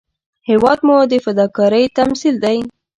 [0.49, 2.57] هېواد مو د فداکارۍ تمثیل دی